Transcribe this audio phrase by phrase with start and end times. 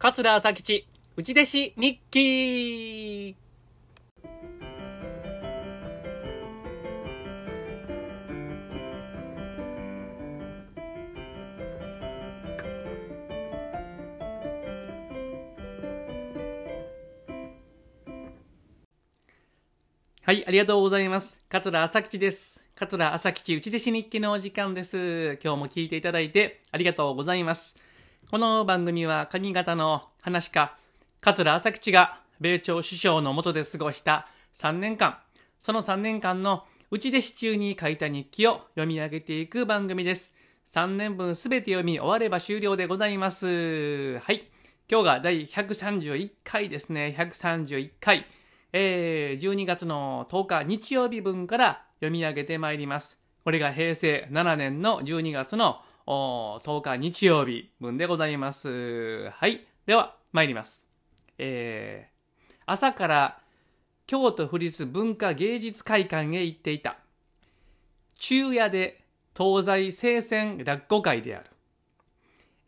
[0.00, 3.36] 桂朝吉、内弟子日記
[20.22, 21.40] はい、ありがとうございます。
[21.48, 22.64] 桂朝吉です。
[22.76, 25.40] 桂朝吉内弟子日記のお時間です。
[25.42, 27.87] 今日も聞いていただいてありがとうございます。
[28.30, 30.76] この番組は上方の話家、
[31.22, 35.16] 桂朝吉が米朝首相の下で過ごした3年間、
[35.58, 40.34] その3年間の内弟子中に書いた日記を読み上げていく番組です。
[40.66, 44.18] 3年分すべて読み終われば終了でございます。
[44.18, 44.50] はい。
[44.90, 47.16] 今日が第131回ですね。
[47.16, 48.26] 131回。
[48.74, 53.18] えー12月の10日日曜日分から読み上げてまいります。
[53.42, 59.28] これが平成7年の12月の10日日曜日分でございます。
[59.28, 59.66] はい。
[59.84, 60.86] では、参ります。
[61.36, 62.18] えー
[62.64, 63.40] 朝から
[64.06, 66.96] 京都府立文化芸術会館へ行っていた。
[68.18, 69.04] 昼夜で
[69.36, 71.50] 東西聖戦落語会である。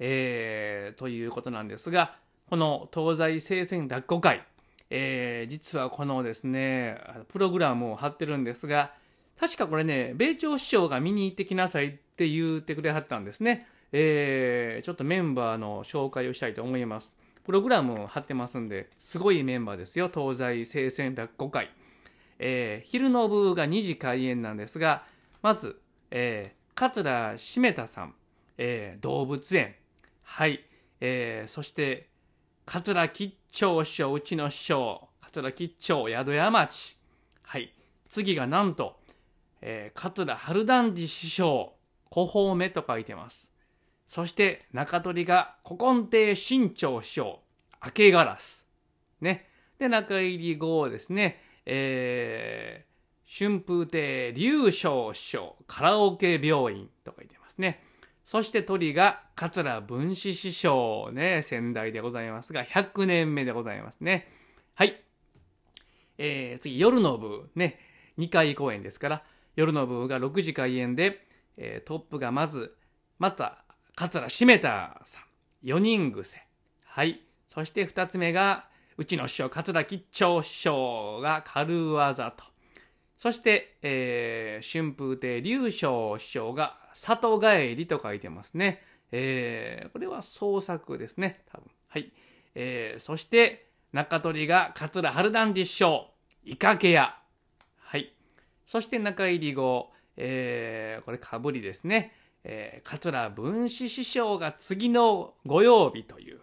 [0.00, 2.16] えーということなんですが、
[2.50, 4.44] この東西聖戦落語会、
[4.90, 8.92] えー実はこのですね、プログラムを貼ってるんですが、
[9.38, 13.66] 確かこれね、米朝首相が見に行ってきなさいってって言ってくれはったんですね。
[13.92, 17.14] えーちょっとメンバーの紹介をしたいと思います。
[17.44, 20.10] プログラムを貼ってますんで、すごいメンバーですよ。
[20.12, 21.70] 東西聖戦落語会。
[22.38, 25.04] えー昼の部が2時開演なんですが、
[25.40, 28.14] まず、えー桂しめたさん、
[28.58, 29.74] えー動物園。
[30.22, 30.62] はい。
[31.00, 32.10] えーそして、
[32.66, 36.98] 桂吉兆師匠、うちの師匠、桂吉兆、宿屋町。
[37.44, 37.72] はい。
[38.10, 39.00] 次がなんと、
[39.62, 41.74] えー桂春団治師匠、
[42.10, 43.50] 小方目と書いてます。
[44.06, 47.40] そして、中取りが古今亭新潮師匠、
[47.84, 48.66] 明けガラス。
[49.20, 49.46] ね。
[49.78, 57.82] で、中入り後ですね、えー、春風亭龍昇師匠、カラオケ病院と書いてますね。
[58.24, 64.28] そして鳥が桂文枝師匠ね、先代でございますが、100年目でございますね。
[64.74, 65.00] はい。
[66.18, 67.78] えー、次、夜の部ね、
[68.18, 69.24] 2回公演ですから、
[69.56, 71.26] 夜の部が6時開演で、
[71.62, 72.74] えートップがまず、
[73.18, 76.42] また、桂しめたさん、4人癖。
[76.84, 77.20] はい。
[77.46, 78.64] そして2つ目が、
[78.96, 82.44] うちの師匠、桂吉兆師匠が軽技と。
[83.18, 88.82] そして、えー春風亭龍昇師匠が里帰りと書いてますね。
[89.12, 91.70] えーこれは創作ですね、多分。
[91.88, 92.10] はい。
[92.54, 96.10] えーそして、中取が桂春団治師匠、
[96.42, 97.18] いかけや。
[97.76, 98.14] はい。
[98.64, 102.12] そして中入り後、えーこれかぶりですね。
[102.44, 106.40] えー桂文枝師匠が次の御曜日という、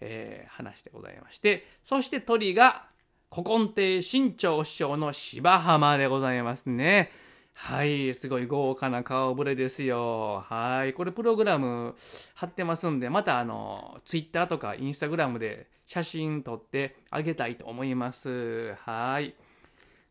[0.00, 2.86] えー話でございまして、そして鳥が
[3.30, 7.10] 古今亭新潮師匠の芝浜でございますね。
[7.52, 10.44] はい、すごい豪華な顔ぶれですよ。
[10.46, 11.96] はい、これプログラム
[12.34, 18.74] 貼ってますんで、またあの、ツイッターとかインスタグラムで写真撮ってあげたいと思います。
[18.74, 19.34] はい。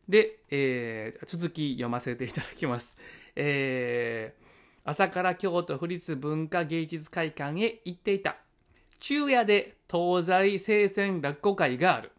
[0.08, 2.96] で、えー続き読ませていただきます。
[3.36, 4.48] えー
[4.84, 8.36] 朝から京都府立文化芸術会館へ行っていた。
[9.00, 12.10] 昼夜で東西聖戦落語会がある。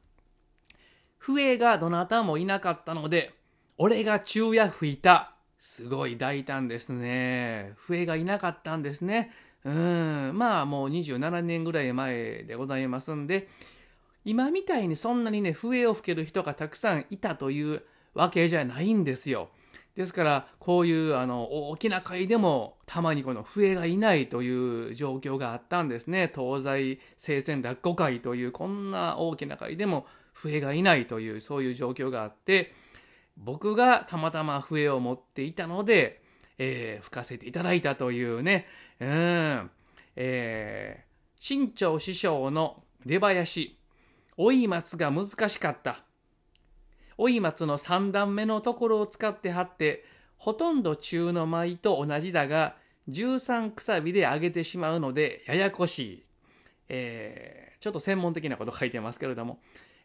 [1.17, 3.33] 笛がどなたもいなかったので、
[3.79, 5.33] 俺が昼夜吹いた。
[5.59, 7.73] すごい大胆ですね。
[7.75, 9.31] 笛がいなかったんですね。
[9.65, 10.31] うん。
[10.35, 13.49] まあもう27年ぐらい前でございますんで、
[14.29, 17.81] 今みたいにそんなにね、笛を吹ける人がたくさんいたという
[18.13, 19.49] わけじゃないんですよ。
[19.95, 26.31] ですから、こういうあの大きな会でもたまにこの笛がいないという状況があったんですね。
[26.31, 32.71] 東西聖戦落語会というこんな大きな会でも笛がいないというそういう状況があって、
[33.35, 36.21] 僕がたまたま笛を持っていたので、
[36.59, 38.67] えー吹かせていただいたというね、
[38.99, 39.71] うん、
[40.15, 43.78] えー新潮師匠の出囃子、
[44.41, 45.97] 追い松が難しかった。
[47.17, 50.05] 追い松の三段目のところを使って貼って、
[50.37, 52.77] ほとんど中の舞と同じだが、
[53.09, 56.23] 13くさびで上げてしまうので、ややこしい。
[56.87, 59.59] えーちょっと専門的なこと書いてますけれども、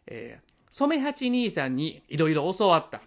[0.05, 3.01] えー染八兄さんにいろいろ教わった。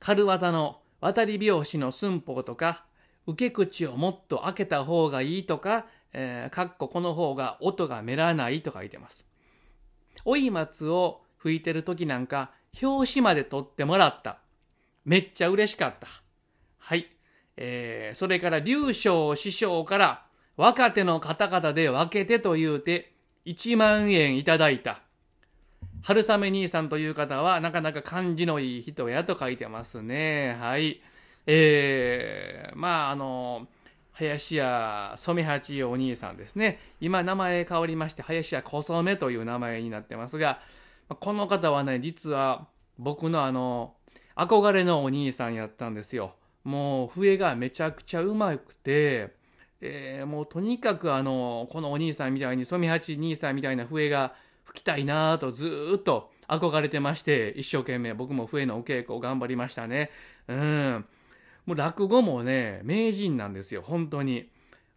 [0.00, 2.84] 軽技の渡り拍子の寸法とか、
[3.26, 9.27] 受け口をもっと開けた方がいいとか、えーかっここの方が音がめらないと書いてます。
[10.24, 12.50] 追い松を吹いてる時なんか、
[12.82, 14.38] 表紙まで取ってもらった。
[15.04, 16.08] めっちゃ嬉しかった。
[16.78, 17.06] はい。
[17.56, 20.24] えーそれから、龍昇師匠から、
[20.56, 23.12] 若手の方々で分けてと言うて、
[23.46, 25.02] 1万円いただいた。
[26.02, 30.56] 春雨兄さんという方は、なかなか感じのいい人やと書いてますね。
[30.60, 31.00] はい。
[31.46, 33.68] えー、まあ、あの、
[34.18, 36.80] 林家染八お兄さんですね。
[37.00, 40.60] 今名前変わりまして、林家小染という名前になってますが、
[41.20, 42.66] この方はね、実は
[42.98, 43.94] 僕のあの、
[44.34, 46.34] 憧れのお兄さんやったんですよ。
[46.64, 49.36] もう笛がめちゃくちゃうまくて、
[49.80, 54.34] えー、もうとにかくあの、このお兄さんみたいに、染八兄さんみたいな笛が
[54.64, 60.10] 吹きたいなとずっと憧れてまして、一生懸命僕も笛のお稽古を頑張りましたね。
[60.48, 61.06] うん。
[61.68, 64.48] もう落語もね、名人なんですよ、本当に。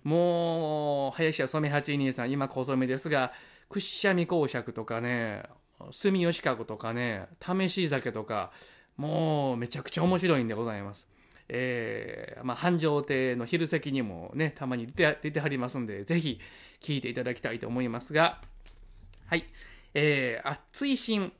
[0.05, 3.33] もう、林家染八兄さん、今小染ですが、
[3.67, 5.43] 屈斜味公爵とかね、
[5.91, 8.53] 住吉かごとかね、試し酒とか、
[8.95, 11.05] もうめちゃくちゃ面白いんでございます。
[11.49, 16.39] えー、まあ、繁盛亭の昼席にもね、たまに出て出てはりますんで、ぜひ
[16.79, 18.39] 聞いていただきたいと思いますが、
[19.27, 19.43] はい。
[19.93, 21.33] えー、あ、追伸、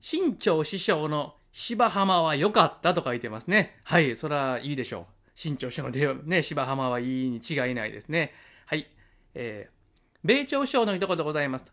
[0.00, 3.76] 新潮師匠の芝浜は良かったと書いてますね。
[3.84, 5.30] はい、そらいいでしょう。
[5.36, 8.32] 新潮師匠のね、芝浜はいいに違いないですね。
[8.66, 8.88] はい。
[9.34, 11.64] えー、米朝師匠の一言ございます。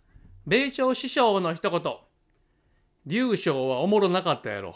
[0.45, 1.81] 米朝師匠の一言。
[3.07, 4.75] 劉将はおもろなかったやろ。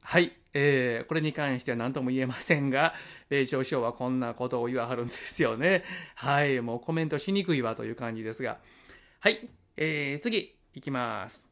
[0.00, 0.32] はい。
[0.54, 2.94] えー、これに関しては何とも言えませんが、
[3.28, 5.84] 米朝首相はこんなことを言わはるんですよね。
[6.14, 8.56] はい、もうコメントしにくいわという感じですが。
[9.20, 11.47] はい、えー、次、いきます。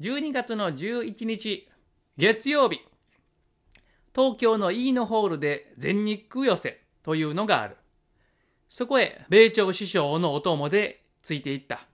[0.00, 1.68] 12月の11日、
[2.16, 2.80] 月曜日、
[4.12, 7.76] 東京の飯野ホールで全日空寄せというのがある。
[8.68, 11.86] そこへ、米朝首相のお供でついていった。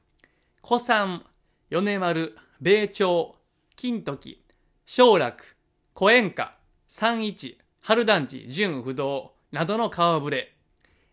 [0.67, 1.27] 古参、
[1.69, 3.37] 米丸、米朝、
[3.77, 4.43] 金時、
[4.87, 5.57] 小楽、
[5.95, 6.57] 古演歌、
[6.89, 10.55] 三一、春団地、純不動などの顔ぶれ。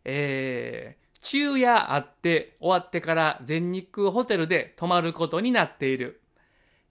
[0.05, 6.21] えー、昼夜あって終わってから全日空ホテルで泊まることになっている。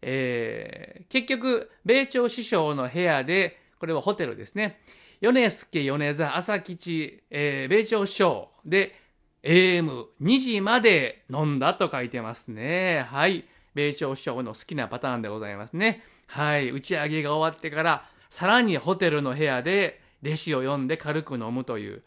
[0.03, 4.81] えー、結局、米朝首相の部屋で、これはホテルですね。
[5.21, 8.95] 米助、米座、朝吉、えー、米朝首相で、
[9.43, 13.07] AM2 時まで飲んだと書いてますね。
[13.09, 13.45] はい。
[13.75, 16.03] 米朝首相の好きなパターンでございますね。
[16.27, 22.03] はい、打ち上げが終わってから、さらにホテルの部屋で弟子を呼んで軽く飲むという。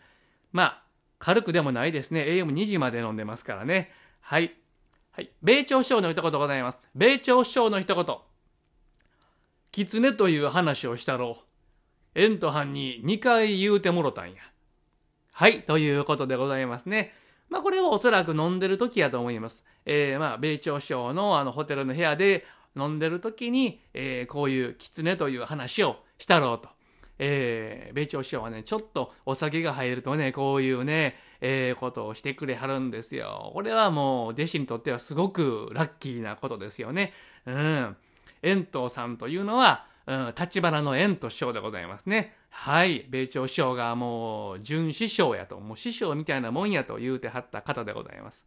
[0.52, 0.84] まあ、
[1.20, 2.24] 軽くでもないですね。
[2.24, 3.92] AM2 時まで飲んでますからね。
[4.22, 4.54] はい。
[5.12, 5.32] はい。
[5.42, 6.82] 米朝首相の一言ございます。
[6.96, 8.18] 米朝首相の一言。
[9.72, 11.40] 狐という話をしたろ
[12.16, 12.20] う。
[12.20, 14.42] 円と藩に2回言うてもろたんや。
[15.32, 15.64] はい。
[15.64, 17.14] ということでございますね。
[17.50, 19.64] まあ、これはおそらく飲んでる時やと思います。
[19.86, 22.46] えー、まあ、米朝首相のあのホテルの部屋で
[22.76, 26.70] 飲んでる時に、えー、こういう狐という話をしたろうと。
[27.20, 33.52] えー、米朝師匠はね、ちょっとお酒が入るとね、こういうね、えー、ことをしてくれはるんですよ。
[33.54, 37.14] これはもう弟子にとってはすごくラッキーなことですよね。
[37.46, 37.98] うん。
[38.42, 42.36] 円藤さんというのは、うん、の円と師匠でございますね。
[42.50, 43.06] はい。
[43.10, 48.46] 米朝師匠がもう、準師匠やと、もう師匠みたいなもんやと言うてはった方でございます。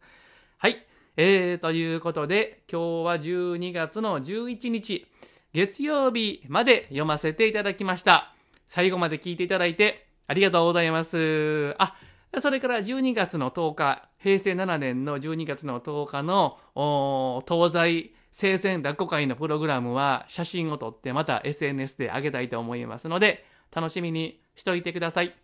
[0.57, 0.85] はい。
[1.15, 5.07] えー、ということで、今日は12月の11日、
[5.53, 8.33] 月曜日まで読ませていただきました。
[8.67, 11.75] 最後まで聞いていただいてありがとうございます。
[11.77, 11.95] あ、
[12.39, 25.35] それから12月の10日、平成7年の12月の10日の東西生前落語会のプログラムは写真を撮ってまた SNS で上げたいと思いますので、楽しみにしておいてください。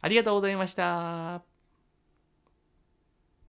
[0.00, 1.55] ありがとうございました。